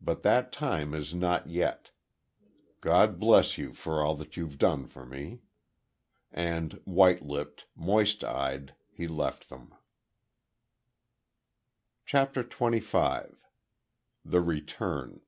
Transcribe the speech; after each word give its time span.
But 0.00 0.22
that 0.22 0.50
time 0.50 0.94
is 0.94 1.12
not 1.14 1.46
yet. 1.50 1.90
God 2.80 3.20
bless 3.20 3.58
you 3.58 3.74
for 3.74 4.00
all 4.02 4.14
that 4.16 4.34
you've 4.34 4.56
done 4.56 4.86
for 4.86 5.04
me." 5.04 5.42
And, 6.32 6.80
white 6.86 7.20
lipped, 7.20 7.66
moist 7.76 8.24
eyed, 8.24 8.74
he 8.90 9.06
left 9.06 9.50
them. 9.50 9.74
CHAPTER 12.06 12.42
TWENTY 12.44 12.80
FIVE. 12.80 13.46
THE 14.24 14.40
RETURN. 14.40 15.20